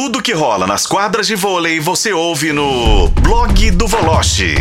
Tudo 0.00 0.22
que 0.22 0.32
rola 0.32 0.64
nas 0.64 0.86
quadras 0.86 1.26
de 1.26 1.34
vôlei 1.34 1.80
você 1.80 2.12
ouve 2.12 2.52
no 2.52 3.08
blog 3.20 3.68
do 3.72 3.88
Voloche. 3.88 4.54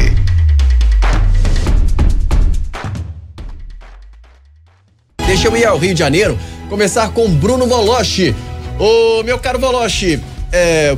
Deixa 5.28 5.48
eu 5.48 5.56
ir 5.56 5.64
ao 5.64 5.78
Rio 5.78 5.94
de 5.94 6.00
Janeiro, 6.00 6.40
começar 6.70 7.10
com 7.10 7.30
Bruno 7.30 7.68
Voloche. 7.68 8.34
Ô, 8.80 9.22
meu 9.22 9.38
caro 9.38 9.60
Voloche, 9.60 10.20
é, 10.52 10.98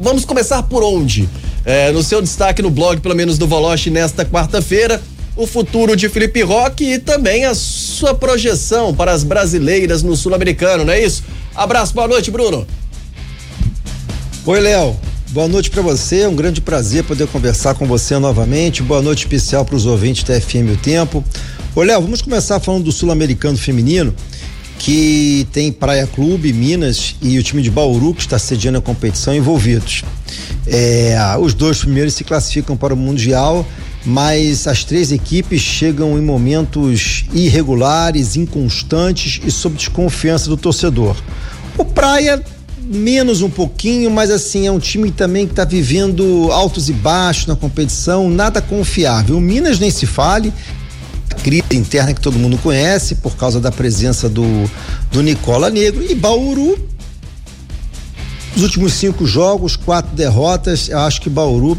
vamos 0.00 0.24
começar 0.24 0.64
por 0.64 0.82
onde? 0.82 1.28
É, 1.64 1.92
no 1.92 2.02
seu 2.02 2.20
destaque 2.20 2.62
no 2.62 2.68
blog, 2.68 3.00
pelo 3.00 3.14
menos 3.14 3.38
do 3.38 3.46
Voloche, 3.46 3.90
nesta 3.90 4.24
quarta-feira, 4.24 5.00
o 5.36 5.46
futuro 5.46 5.94
de 5.94 6.08
Felipe 6.08 6.42
Roque 6.42 6.94
e 6.94 6.98
também 6.98 7.44
a 7.44 7.54
sua 7.54 8.12
projeção 8.12 8.92
para 8.92 9.12
as 9.12 9.22
brasileiras 9.22 10.02
no 10.02 10.16
Sul-Americano, 10.16 10.84
não 10.84 10.92
é 10.92 11.00
isso? 11.00 11.22
Abraço, 11.54 11.94
boa 11.94 12.08
noite, 12.08 12.28
Bruno. 12.28 12.66
Oi, 14.44 14.58
Léo. 14.58 14.96
Boa 15.30 15.46
noite 15.46 15.70
para 15.70 15.80
você, 15.82 16.22
é 16.22 16.28
um 16.28 16.34
grande 16.34 16.60
prazer 16.60 17.04
poder 17.04 17.28
conversar 17.28 17.76
com 17.76 17.86
você 17.86 18.18
novamente. 18.18 18.82
Boa 18.82 19.00
noite 19.00 19.20
especial 19.20 19.64
para 19.64 19.76
os 19.76 19.86
ouvintes 19.86 20.24
da 20.24 20.38
FM 20.40 20.74
O 20.74 20.76
Tempo. 20.76 21.24
Ô, 21.76 21.82
Léo, 21.82 22.02
vamos 22.02 22.22
começar 22.22 22.58
falando 22.58 22.82
do 22.82 22.90
Sul-Americano 22.90 23.56
Feminino, 23.56 24.12
que 24.80 25.46
tem 25.52 25.70
Praia 25.70 26.08
Clube, 26.08 26.52
Minas 26.52 27.14
e 27.22 27.38
o 27.38 27.42
time 27.44 27.62
de 27.62 27.70
Bauru, 27.70 28.12
que 28.12 28.22
está 28.22 28.36
sediando 28.36 28.78
a 28.78 28.82
competição, 28.82 29.32
envolvidos. 29.32 30.02
É, 30.66 31.16
os 31.40 31.54
dois 31.54 31.78
primeiros 31.78 32.12
se 32.14 32.24
classificam 32.24 32.76
para 32.76 32.94
o 32.94 32.96
Mundial, 32.96 33.64
mas 34.04 34.66
as 34.66 34.82
três 34.82 35.12
equipes 35.12 35.60
chegam 35.60 36.18
em 36.18 36.22
momentos 36.22 37.26
irregulares, 37.32 38.34
inconstantes 38.34 39.40
e 39.44 39.52
sob 39.52 39.76
desconfiança 39.76 40.48
do 40.48 40.56
torcedor. 40.56 41.14
O 41.78 41.84
Praia 41.84 42.42
menos 42.92 43.42
um 43.42 43.50
pouquinho, 43.50 44.10
mas 44.10 44.30
assim, 44.30 44.66
é 44.66 44.72
um 44.72 44.78
time 44.78 45.10
também 45.10 45.46
que 45.46 45.52
está 45.52 45.64
vivendo 45.64 46.50
altos 46.52 46.88
e 46.88 46.92
baixos 46.92 47.46
na 47.46 47.56
competição, 47.56 48.28
nada 48.28 48.60
confiável. 48.60 49.36
O 49.36 49.40
Minas 49.40 49.78
nem 49.78 49.90
se 49.90 50.06
fale, 50.06 50.52
crise 51.42 51.64
interna 51.72 52.12
que 52.12 52.20
todo 52.20 52.38
mundo 52.38 52.58
conhece 52.58 53.16
por 53.16 53.36
causa 53.36 53.60
da 53.60 53.72
presença 53.72 54.28
do, 54.28 54.70
do 55.10 55.22
Nicola 55.22 55.70
Negro 55.70 56.04
e 56.08 56.14
Bauru. 56.14 56.78
Os 58.54 58.62
últimos 58.62 58.92
cinco 58.92 59.26
jogos, 59.26 59.76
quatro 59.76 60.14
derrotas, 60.14 60.88
eu 60.88 60.98
acho 60.98 61.20
que 61.20 61.30
Bauru 61.30 61.78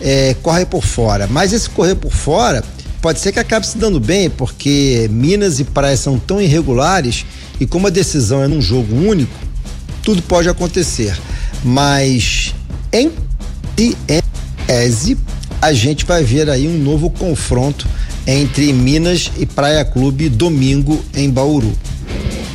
é, 0.00 0.34
corre 0.42 0.66
por 0.66 0.84
fora. 0.84 1.28
Mas 1.28 1.52
esse 1.52 1.70
correr 1.70 1.94
por 1.94 2.12
fora 2.12 2.64
pode 3.00 3.20
ser 3.20 3.32
que 3.32 3.38
acabe 3.38 3.66
se 3.66 3.78
dando 3.78 4.00
bem, 4.00 4.28
porque 4.28 5.08
Minas 5.12 5.60
e 5.60 5.64
Praia 5.64 5.96
são 5.96 6.18
tão 6.18 6.40
irregulares 6.40 7.24
e 7.60 7.66
como 7.66 7.86
a 7.86 7.90
decisão 7.90 8.42
é 8.42 8.48
num 8.48 8.60
jogo 8.60 8.94
único, 8.94 9.47
tudo 10.08 10.22
pode 10.22 10.48
acontecer. 10.48 11.14
Mas 11.62 12.54
em 12.90 13.12
tese, 13.76 15.18
a 15.60 15.74
gente 15.74 16.06
vai 16.06 16.24
ver 16.24 16.48
aí 16.48 16.66
um 16.66 16.78
novo 16.78 17.10
confronto 17.10 17.86
entre 18.26 18.72
Minas 18.72 19.30
e 19.36 19.44
Praia 19.44 19.84
Clube 19.84 20.30
domingo 20.30 20.98
em 21.14 21.28
Bauru. 21.28 21.70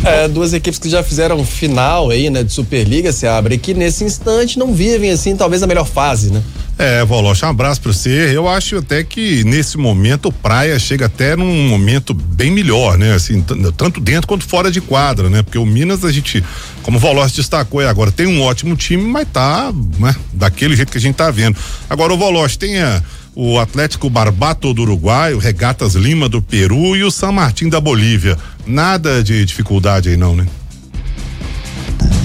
É, 0.04 0.28
duas 0.28 0.52
equipes 0.52 0.80
que 0.80 0.90
já 0.90 1.04
fizeram 1.04 1.46
final 1.46 2.10
aí, 2.10 2.28
né, 2.28 2.42
de 2.42 2.52
Superliga, 2.52 3.14
se 3.14 3.28
abre, 3.28 3.60
que 3.60 3.76
nesse 3.76 4.04
instante 4.04 4.58
não 4.58 4.74
vivem 4.74 5.12
assim, 5.12 5.36
talvez 5.36 5.62
a 5.62 5.68
melhor 5.68 5.86
fase, 5.86 6.32
né? 6.32 6.42
É, 6.84 7.06
Volocha, 7.06 7.46
um 7.46 7.50
abraço 7.50 7.80
para 7.80 7.94
você. 7.94 8.36
Eu 8.36 8.46
acho 8.46 8.76
até 8.76 9.06
que 9.06 9.42
nesse 9.46 9.78
momento 9.78 10.30
Praia 10.34 10.78
chega 10.78 11.06
até 11.06 11.34
num 11.34 11.70
momento 11.70 12.14
bem 12.14 12.52
melhor, 12.52 12.98
né? 12.98 13.14
Assim, 13.14 13.42
tanto 13.78 14.02
dentro 14.02 14.28
quanto 14.28 14.44
fora 14.44 14.70
de 14.70 14.82
quadra, 14.82 15.30
né? 15.30 15.42
Porque 15.42 15.58
o 15.58 15.66
Minas 15.66 16.04
a 16.04 16.12
gente, 16.12 16.44
como 16.82 16.98
o 16.98 17.00
Volocha 17.00 17.38
destacou 17.38 17.80
aí 17.80 17.88
agora, 17.88 18.12
tem 18.12 18.28
um 18.28 18.42
ótimo 18.42 18.76
time, 18.76 19.02
mas 19.02 19.26
tá, 19.32 19.72
né? 19.98 20.14
Daquele 20.34 20.76
jeito 20.76 20.92
que 20.92 20.98
a 20.98 21.02
gente 21.02 21.16
tá 21.16 21.32
vendo. 21.32 21.56
Agora 21.90 22.14
o 22.14 22.18
Volocha 22.18 22.60
tem 22.60 22.78
a 22.82 23.02
o 23.34 23.58
Atlético 23.58 24.10
Barbato 24.10 24.74
do 24.74 24.82
Uruguai, 24.82 25.34
o 25.34 25.40
Regatas 25.40 25.96
Lima 25.96 26.28
do 26.28 26.42
Peru 26.42 26.98
e 26.98 27.04
o 27.06 27.10
San 27.10 27.32
Martín 27.32 27.70
da 27.70 27.80
Bolívia. 27.80 28.38
Nada 28.68 29.24
de 29.24 29.46
dificuldade 29.46 30.10
aí 30.10 30.18
não, 30.18 30.36
né? 30.36 30.46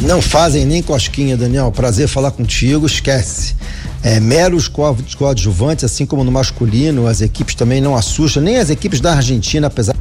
Não 0.02 0.20
fazem 0.20 0.66
nem 0.66 0.82
cosquinha, 0.82 1.36
Daniel. 1.36 1.70
Prazer 1.70 2.08
falar 2.08 2.32
contigo, 2.32 2.86
esquece. 2.86 3.54
É, 4.02 4.20
meros 4.20 4.68
coadjuvantes, 4.68 5.84
assim 5.84 6.06
como 6.06 6.22
no 6.22 6.30
masculino, 6.30 7.06
as 7.06 7.20
equipes 7.20 7.54
também 7.54 7.80
não 7.80 7.96
assustam, 7.96 8.42
nem 8.42 8.56
as 8.56 8.70
equipes 8.70 9.00
da 9.00 9.14
Argentina, 9.14 9.66
apesar 9.66 9.96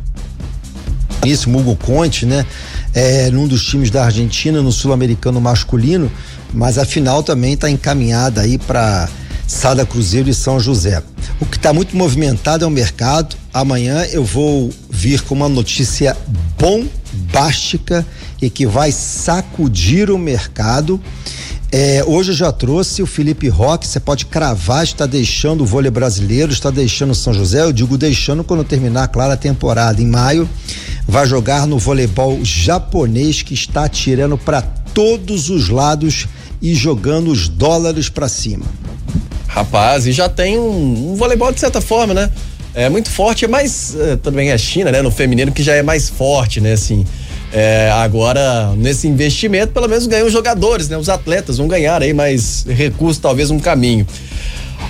disso, 1.23 1.49
Hugo 1.49 1.75
Conte, 1.75 2.25
né? 2.25 2.45
É, 2.93 3.29
num 3.31 3.47
dos 3.47 3.65
times 3.65 3.89
da 3.89 4.05
Argentina, 4.05 4.61
no 4.61 4.71
sul-americano 4.71 5.41
masculino, 5.41 6.11
mas 6.53 6.77
a 6.77 6.85
final 6.85 7.21
também 7.21 7.53
está 7.53 7.69
encaminhada 7.69 8.41
aí 8.41 8.57
para 8.57 9.09
Sada 9.47 9.85
Cruzeiro 9.85 10.29
e 10.29 10.33
São 10.33 10.59
José. 10.59 11.01
O 11.39 11.45
que 11.45 11.57
está 11.57 11.71
muito 11.71 11.95
movimentado 11.95 12.65
é 12.65 12.67
o 12.67 12.71
mercado. 12.71 13.35
Amanhã 13.53 14.03
eu 14.11 14.23
vou 14.23 14.69
vir 14.89 15.21
com 15.21 15.35
uma 15.35 15.47
notícia 15.47 16.15
bombástica 16.59 18.05
e 18.41 18.49
que 18.49 18.65
vai 18.65 18.91
sacudir 18.91 20.11
o 20.11 20.17
mercado. 20.17 20.99
É, 21.69 22.01
hoje 22.05 22.31
eu 22.31 22.35
já 22.35 22.51
trouxe 22.51 23.03
o 23.03 23.05
Felipe 23.05 23.49
Roque, 23.49 23.85
você 23.85 23.99
pode 23.99 24.25
cravar, 24.25 24.85
está 24.85 25.05
deixando 25.05 25.61
o 25.61 25.65
vôlei 25.65 25.91
brasileiro, 25.91 26.51
está 26.51 26.71
deixando 26.71 27.11
o 27.11 27.15
São 27.15 27.33
José, 27.33 27.61
eu 27.61 27.73
digo 27.73 27.97
deixando 27.97 28.41
quando 28.41 28.63
terminar, 28.63 29.09
claro, 29.09 29.33
a 29.33 29.37
temporada. 29.37 30.01
Em 30.01 30.07
maio, 30.07 30.49
vai 31.05 31.27
jogar 31.27 31.67
no 31.67 31.77
voleibol 31.77 32.39
japonês 32.41 33.41
que 33.41 33.53
está 33.53 33.83
atirando 33.83 34.37
para 34.37 34.61
todos 34.61 35.49
os 35.49 35.67
lados 35.67 36.25
e 36.61 36.73
jogando 36.73 37.29
os 37.29 37.49
dólares 37.49 38.07
para 38.07 38.29
cima. 38.29 38.65
Rapaz, 39.47 40.07
e 40.07 40.13
já 40.13 40.29
tem 40.29 40.57
um, 40.57 41.11
um, 41.11 41.15
voleibol 41.15 41.51
de 41.51 41.59
certa 41.59 41.81
forma, 41.81 42.13
né? 42.13 42.31
É 42.73 42.89
muito 42.89 43.09
forte, 43.09 43.43
é 43.43 43.47
mais. 43.47 43.95
É, 43.95 44.15
também 44.15 44.51
é 44.51 44.57
China, 44.57 44.91
né? 44.91 45.01
No 45.01 45.11
feminino 45.11 45.51
que 45.51 45.63
já 45.63 45.73
é 45.73 45.83
mais 45.83 46.09
forte, 46.09 46.61
né? 46.61 46.73
Assim. 46.73 47.05
É, 47.51 47.89
agora, 47.93 48.73
nesse 48.75 49.07
investimento, 49.07 49.71
pelo 49.71 49.87
menos 49.87 50.05
ganham 50.05 50.27
os 50.27 50.33
jogadores, 50.33 50.89
né? 50.89 50.97
Os 50.97 51.07
atletas 51.07 51.57
vão 51.57 51.67
ganhar 51.67 52.01
aí 52.01 52.13
mais 52.13 52.65
recursos, 52.67 53.19
talvez 53.19 53.49
um 53.49 53.59
caminho. 53.59 54.05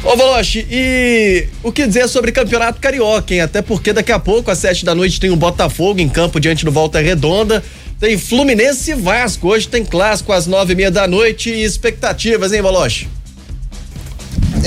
Ô, 0.03 0.15
Voloche, 0.15 0.65
e 0.69 1.47
o 1.63 1.71
que 1.71 1.85
dizer 1.85 2.07
sobre 2.07 2.31
campeonato 2.31 2.79
carioca, 2.79 3.33
hein? 3.33 3.41
Até 3.41 3.61
porque 3.61 3.93
daqui 3.93 4.11
a 4.11 4.19
pouco, 4.19 4.49
às 4.49 4.57
sete 4.57 4.85
da 4.85 4.95
noite, 4.95 5.19
tem 5.19 5.29
o 5.29 5.35
Botafogo 5.35 5.99
em 5.99 6.09
campo 6.09 6.39
diante 6.39 6.65
do 6.65 6.71
Volta 6.71 6.99
Redonda. 6.99 7.63
Tem 7.99 8.17
Fluminense 8.17 8.91
e 8.91 8.95
Vasco. 8.95 9.47
Hoje 9.47 9.67
tem 9.67 9.83
clássico 9.83 10.31
às 10.31 10.45
nove 10.45 10.73
e 10.73 10.75
meia 10.75 10.91
da 10.91 11.07
noite 11.07 11.49
e 11.49 11.63
expectativas, 11.63 12.53
hein, 12.53 12.61
Voloche? 12.61 13.07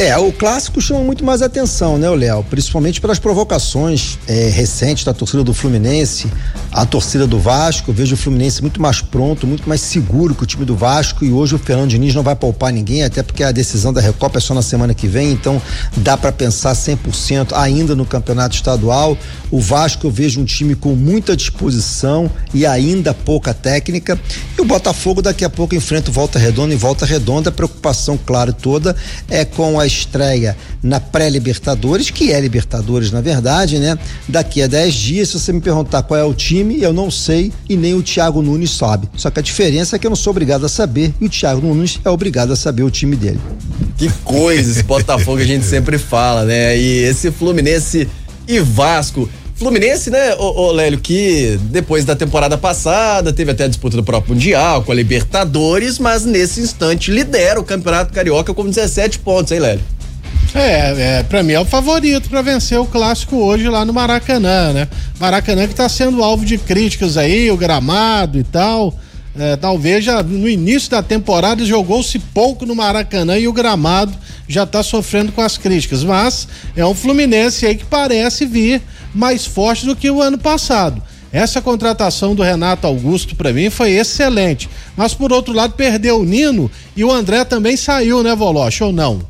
É, 0.01 0.17
o 0.17 0.33
clássico 0.33 0.81
chama 0.81 1.01
muito 1.01 1.23
mais 1.23 1.43
atenção, 1.43 1.99
né, 1.99 2.09
Léo? 2.09 2.43
Principalmente 2.49 3.03
pelas 3.03 3.19
provocações 3.19 4.19
é, 4.27 4.49
recentes 4.49 5.05
da 5.05 5.13
torcida 5.13 5.45
do 5.45 5.53
Fluminense, 5.53 6.27
a 6.73 6.87
torcida 6.87 7.27
do 7.27 7.39
Vasco. 7.39 7.91
Eu 7.91 7.95
vejo 7.95 8.15
o 8.15 8.17
Fluminense 8.17 8.63
muito 8.63 8.81
mais 8.81 9.03
pronto, 9.03 9.47
muito 9.47 9.69
mais 9.69 9.83
seguro 9.83 10.35
que 10.35 10.43
o 10.43 10.47
time 10.47 10.65
do 10.65 10.75
Vasco. 10.75 11.23
E 11.23 11.31
hoje 11.31 11.55
o 11.55 11.59
Fernando 11.59 11.91
Diniz 11.91 12.15
não 12.15 12.23
vai 12.23 12.35
poupar 12.35 12.73
ninguém, 12.73 13.05
até 13.05 13.23
porque 13.23 13.45
a 13.45 13.53
decisão 13.53 13.93
da 13.93 14.01
Recopa 14.01 14.39
é 14.39 14.41
só 14.41 14.55
na 14.55 14.63
semana 14.63 14.95
que 14.95 15.07
vem. 15.07 15.33
Então 15.33 15.61
dá 15.99 16.17
para 16.17 16.33
pensar 16.33 16.73
100% 16.73 17.53
ainda 17.53 17.95
no 17.95 18.07
campeonato 18.07 18.55
estadual. 18.55 19.19
O 19.51 19.61
Vasco 19.61 20.07
eu 20.07 20.11
vejo 20.11 20.41
um 20.41 20.47
time 20.47 20.75
com 20.75 20.95
muita 20.95 21.37
disposição 21.37 22.31
e 22.55 22.65
ainda 22.65 23.13
pouca 23.13 23.53
técnica. 23.53 24.19
E 24.57 24.63
o 24.63 24.65
Botafogo 24.65 25.21
daqui 25.21 25.45
a 25.45 25.51
pouco 25.51 25.75
enfrenta 25.75 26.09
o 26.09 26.13
Volta 26.15 26.39
Redonda 26.39 26.73
e 26.73 26.77
Volta 26.79 27.05
Redonda. 27.05 27.51
A 27.51 27.53
preocupação, 27.53 28.19
claro, 28.25 28.55
toda 28.55 28.97
é 29.29 29.45
com 29.45 29.79
a 29.79 29.90
estreia 29.91 30.57
na 30.83 31.01
pré-Libertadores, 31.01 32.11
que 32.11 32.33
é 32.33 32.41
Libertadores 32.41 33.11
na 33.11 33.21
verdade, 33.21 33.79
né? 33.79 33.99
Daqui 34.29 34.63
a 34.63 34.67
10 34.67 34.95
dias, 34.95 35.29
se 35.29 35.39
você 35.39 35.53
me 35.53 35.61
perguntar 35.61 36.03
qual 36.03 36.19
é 36.19 36.25
o 36.25 36.35
time, 36.35 36.81
eu 36.81 36.93
não 36.93 37.11
sei 37.11 37.53
e 37.69 37.77
nem 37.77 37.95
o 37.95 38.03
Thiago 38.03 38.43
Nunes 38.43 38.71
sabe. 38.71 39.09
Só 39.17 39.31
que 39.31 39.41
a 39.41 39.43
diferença 39.43 39.97
é 39.97 39.99
que 39.99 40.07
eu 40.07 40.11
não 40.11 40.17
sou 40.17 40.31
obrigado 40.31 40.65
a 40.65 40.69
saber 40.69 41.13
e 41.21 41.27
o 41.27 41.29
Thiago 41.29 41.67
Nunes 41.67 42.01
é 42.05 42.11
obrigado 42.11 42.53
a 42.53 42.57
saber 42.57 42.83
o 42.83 42.91
time 42.91 43.17
dele. 43.17 43.41
Que 43.97 44.09
coisa, 44.25 44.71
esse 44.71 44.83
Botafogo 44.83 45.41
a 45.41 45.45
gente 45.45 45.65
sempre 45.65 45.99
fala, 45.99 46.45
né? 46.45 46.79
E 46.79 47.05
esse 47.05 47.31
Fluminense 47.31 48.09
e 48.49 48.61
Vasco. 48.61 49.29
Fluminense, 49.61 50.09
né, 50.09 50.35
ô, 50.37 50.69
ô 50.69 50.73
Lélio, 50.73 50.99
que 50.99 51.61
depois 51.65 52.03
da 52.07 52.17
temporada 52.17 52.57
passada 52.57 53.31
teve 53.31 53.51
até 53.51 53.65
a 53.65 53.69
disputa 53.69 53.95
do 53.95 54.03
próprio 54.03 54.35
Mundial 54.35 54.83
com 54.83 54.91
a 54.91 54.95
Libertadores, 54.95 55.99
mas 55.99 56.25
nesse 56.25 56.63
instante 56.63 57.11
lidera 57.11 57.61
o 57.61 57.63
Campeonato 57.63 58.11
Carioca 58.11 58.55
com 58.55 58.65
17 58.65 59.19
pontos, 59.19 59.53
hein, 59.53 59.59
Lélio? 59.59 59.85
É, 60.55 61.19
é 61.19 61.23
para 61.25 61.43
mim 61.43 61.53
é 61.53 61.61
o 61.61 61.67
favorito 61.67 62.31
para 62.31 62.41
vencer 62.41 62.81
o 62.81 62.87
clássico 62.87 63.37
hoje 63.37 63.69
lá 63.69 63.85
no 63.85 63.93
Maracanã, 63.93 64.73
né? 64.73 64.89
Maracanã 65.21 65.69
que 65.69 65.75
tá 65.75 65.91
sendo 65.91 66.25
alvo 66.25 66.47
de 66.47 66.57
críticas 66.57 67.19
aí, 67.19 67.51
o 67.51 67.57
gramado 67.59 68.39
e 68.39 68.43
tal. 68.43 68.95
É, 69.39 69.57
talvez 69.57 70.03
já 70.03 70.23
no 70.23 70.49
início 70.49 70.91
da 70.91 71.03
temporada 71.03 71.67
jogou-se 71.67 72.19
pouco 72.19 72.65
no 72.65 72.75
Maracanã 72.75 73.39
e 73.39 73.47
o 73.47 73.53
gramado 73.53 74.13
já 74.51 74.65
está 74.65 74.83
sofrendo 74.83 75.31
com 75.31 75.41
as 75.41 75.57
críticas, 75.57 76.03
mas 76.03 76.49
é 76.75 76.85
um 76.85 76.95
Fluminense 76.95 77.65
aí 77.65 77.77
que 77.77 77.85
parece 77.85 78.45
vir 78.45 78.83
mais 79.15 79.47
forte 79.47 79.87
do 79.87 79.95
que 79.95 80.11
o 80.11 80.21
ano 80.21 80.39
passado. 80.39 81.01
Essa 81.33 81.63
contratação 81.63 82.35
do 82.35 82.43
Renato 82.43 82.85
Augusto 82.85 83.37
para 83.37 83.53
mim 83.53 83.71
foi 83.71 83.93
excelente. 83.93 84.69
Mas 84.97 85.15
por 85.15 85.33
outro 85.33 85.55
lado 85.55 85.75
perdeu 85.75 86.19
o 86.19 86.25
Nino 86.25 86.69
e 86.97 87.05
o 87.05 87.13
André 87.13 87.45
também 87.45 87.77
saiu, 87.77 88.25
né, 88.25 88.35
Voloche, 88.35 88.83
ou 88.83 88.93
não? 88.93 89.21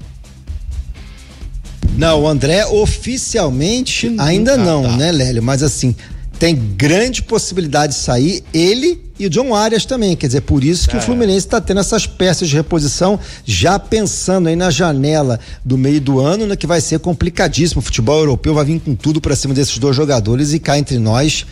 Não, 1.99 2.23
o 2.23 2.29
André 2.29 2.65
oficialmente 2.65 4.15
ainda 4.19 4.57
não, 4.57 4.85
tá. 4.85 4.97
né, 4.97 5.13
Lélio? 5.13 5.43
Mas 5.43 5.63
assim, 5.63 5.95
tem 6.39 6.57
grande 6.57 7.23
possibilidade 7.23 7.93
de 7.93 7.99
sair 7.99 8.43
ele 8.55 9.10
e 9.21 9.27
o 9.27 9.31
John 9.31 9.55
Arias 9.55 9.85
também. 9.85 10.17
Quer 10.17 10.29
dizer, 10.29 10.41
por 10.41 10.65
isso 10.65 10.89
que 10.89 10.97
é. 10.97 10.99
o 10.99 11.03
Fluminense 11.03 11.47
está 11.47 11.61
tendo 11.61 11.81
essas 11.81 12.07
peças 12.07 12.49
de 12.49 12.57
reposição, 12.57 13.21
já 13.45 13.79
pensando 13.79 14.49
aí 14.49 14.57
na 14.57 14.71
janela 14.71 15.39
do 15.63 15.77
meio 15.77 16.01
do 16.01 16.19
ano, 16.19 16.47
né, 16.47 16.57
que 16.57 16.67
vai 16.67 16.81
ser 16.81 16.99
complicadíssimo. 16.99 17.81
O 17.81 17.85
futebol 17.85 18.19
europeu 18.19 18.55
vai 18.55 18.65
vir 18.65 18.81
com 18.81 18.95
tudo 18.95 19.21
para 19.21 19.37
cima 19.37 19.53
desses 19.53 19.77
dois 19.79 19.95
jogadores 19.95 20.55
e 20.55 20.59
cá 20.59 20.79
entre 20.79 20.99
nós. 20.99 21.45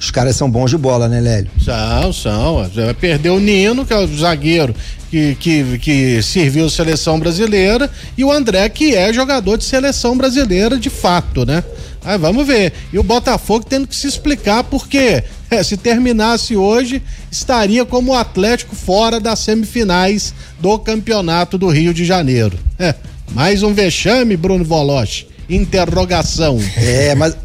Os 0.00 0.10
caras 0.10 0.34
são 0.34 0.50
bons 0.50 0.70
de 0.70 0.76
bola, 0.76 1.08
né, 1.08 1.20
Lélio? 1.20 1.50
São, 1.64 2.12
são. 2.12 2.68
Vai 2.74 2.92
perder 2.92 3.30
o 3.30 3.38
Nino, 3.38 3.86
que 3.86 3.92
é 3.92 3.96
o 3.96 4.06
zagueiro 4.08 4.74
que, 5.12 5.34
que, 5.34 5.78
que 5.78 6.22
serviu 6.22 6.64
a 6.64 6.70
seleção 6.70 7.20
brasileira, 7.20 7.90
e 8.16 8.24
o 8.24 8.32
André, 8.32 8.66
que 8.70 8.94
é 8.94 9.12
jogador 9.12 9.58
de 9.58 9.64
seleção 9.64 10.16
brasileira 10.16 10.78
de 10.78 10.88
fato, 10.88 11.44
né? 11.44 11.62
Aí 12.02 12.16
vamos 12.16 12.46
ver. 12.46 12.72
E 12.92 12.98
o 12.98 13.02
Botafogo 13.02 13.64
tendo 13.68 13.86
que 13.86 13.94
se 13.94 14.06
explicar 14.06 14.64
porque 14.64 15.22
se 15.62 15.76
terminasse 15.76 16.56
hoje, 16.56 17.02
estaria 17.30 17.84
como 17.84 18.12
o 18.12 18.14
Atlético 18.14 18.76
fora 18.76 19.18
das 19.18 19.40
semifinais 19.40 20.32
do 20.60 20.78
Campeonato 20.78 21.58
do 21.58 21.68
Rio 21.68 21.92
de 21.92 22.04
Janeiro. 22.04 22.56
É, 22.78 22.94
mais 23.32 23.62
um 23.62 23.74
vexame, 23.74 24.36
Bruno 24.36 24.64
Voloche. 24.64 25.26
Interrogação. 25.48 26.58
É, 26.76 27.14
mas 27.14 27.36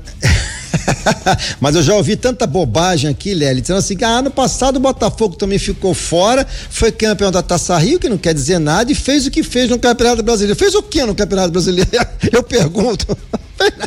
Mas 1.60 1.76
eu 1.76 1.84
já 1.84 1.96
ouvi 1.96 2.16
tanta 2.16 2.46
bobagem 2.46 3.10
aqui, 3.10 3.34
Lely, 3.34 3.62
dizendo 3.62 3.78
assim: 3.78 3.98
ah, 4.04 4.20
ano 4.20 4.32
passado 4.32 4.78
o 4.78 4.80
Botafogo 4.80 5.36
também 5.36 5.60
ficou 5.60 5.94
fora, 5.94 6.46
foi 6.70 6.92
campeão 6.92 7.32
da 7.32 7.42
Taça 7.42 7.78
Rio, 7.78 8.00
que 8.00 8.10
não 8.10 8.18
quer 8.18 8.34
dizer 8.34 8.60
nada, 8.60 8.92
e 8.92 8.96
fez 8.96 9.26
o 9.26 9.32
que 9.32 9.44
fez 9.44 9.70
no 9.70 9.80
Campeonato 9.80 10.24
Brasileiro. 10.24 10.58
Fez 10.58 10.76
o 10.76 10.84
que 10.84 11.04
no 11.04 11.16
Campeonato 11.16 11.52
Brasileiro? 11.52 11.90
Eu 12.32 12.44
pergunto. 12.44 13.18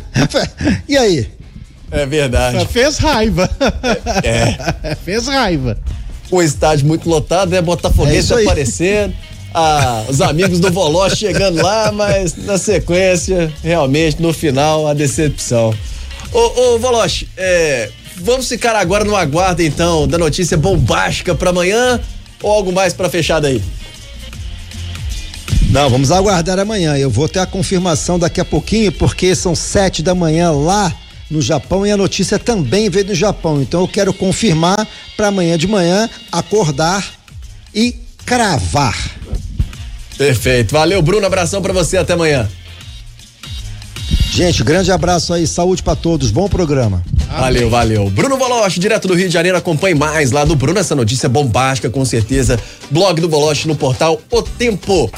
e 0.88 0.96
aí? 0.96 1.28
É 1.90 2.06
verdade. 2.06 2.66
Fez 2.66 2.98
raiva. 2.98 3.50
É. 4.22 4.94
Fez 5.04 5.26
raiva. 5.26 5.76
O 6.30 6.40
estádio 6.40 6.86
muito 6.86 7.08
lotado, 7.08 7.50
né? 7.50 7.60
Botafoguense 7.60 8.32
é 8.32 8.42
aparecendo. 8.42 9.14
Ah, 9.52 10.04
os 10.08 10.20
amigos 10.20 10.60
do 10.60 10.70
Voló 10.70 11.08
chegando 11.10 11.60
lá, 11.60 11.90
mas 11.90 12.36
na 12.36 12.56
sequência, 12.56 13.52
realmente, 13.64 14.22
no 14.22 14.32
final, 14.32 14.86
a 14.86 14.94
decepção. 14.94 15.74
Ô, 16.32 16.74
ô 16.74 16.78
Voloche, 16.78 17.28
é, 17.36 17.90
vamos 18.16 18.48
ficar 18.48 18.76
agora 18.76 19.04
no 19.04 19.16
aguardo 19.16 19.60
então 19.62 20.06
da 20.06 20.16
notícia 20.16 20.56
bombástica 20.56 21.34
para 21.34 21.50
amanhã 21.50 22.00
ou 22.40 22.52
algo 22.52 22.72
mais 22.72 22.94
para 22.94 23.10
fechar 23.10 23.40
daí? 23.40 23.60
Não, 25.70 25.90
vamos 25.90 26.12
aguardar 26.12 26.58
amanhã. 26.58 26.96
Eu 26.96 27.10
vou 27.10 27.28
ter 27.28 27.40
a 27.40 27.46
confirmação 27.46 28.18
daqui 28.18 28.40
a 28.40 28.44
pouquinho, 28.44 28.92
porque 28.92 29.34
são 29.34 29.54
sete 29.54 30.02
da 30.02 30.14
manhã 30.14 30.52
lá 30.52 30.92
no 31.30 31.40
Japão 31.40 31.86
e 31.86 31.90
a 31.90 31.96
notícia 31.96 32.38
também 32.38 32.90
veio 32.90 33.06
do 33.06 33.14
Japão. 33.14 33.62
Então 33.62 33.82
eu 33.82 33.88
quero 33.88 34.12
confirmar 34.12 34.86
para 35.16 35.28
amanhã 35.28 35.56
de 35.56 35.66
manhã 35.66 36.08
acordar 36.32 37.06
e 37.74 37.94
cravar. 38.26 38.96
Perfeito. 40.18 40.72
Valeu, 40.72 41.00
Bruno. 41.00 41.24
Abração 41.24 41.62
para 41.62 41.72
você. 41.72 41.96
Até 41.96 42.12
amanhã. 42.12 42.48
Gente, 44.32 44.62
grande 44.62 44.92
abraço 44.92 45.32
aí, 45.32 45.46
saúde 45.46 45.82
para 45.82 45.96
todos, 45.96 46.30
bom 46.30 46.48
programa. 46.48 47.02
Valeu, 47.28 47.68
valeu. 47.68 48.08
Bruno 48.10 48.36
Boloche, 48.36 48.78
direto 48.78 49.08
do 49.08 49.14
Rio 49.14 49.26
de 49.26 49.34
Janeiro, 49.34 49.58
acompanhe 49.58 49.94
mais 49.94 50.30
lá 50.30 50.44
do 50.44 50.54
Bruno 50.54 50.78
essa 50.78 50.94
notícia 50.94 51.28
bombástica, 51.28 51.90
com 51.90 52.04
certeza. 52.04 52.58
Blog 52.90 53.20
do 53.20 53.28
Boloche 53.28 53.66
no 53.66 53.74
portal 53.74 54.20
O 54.30 54.42
Tempo. 54.42 55.10